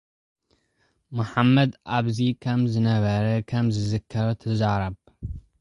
[1.17, 4.93] መሓመድ፡ ኣብዚ ከምዝነበረ ከምዝዝክሮ ተዛሪቡ።